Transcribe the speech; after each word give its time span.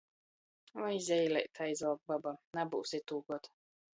"Oi, 0.85 0.95
zeileit," 1.07 1.61
aizvalk 1.67 2.01
baba, 2.13 2.33
nabyus 2.61 2.97
itūgod 3.01 3.51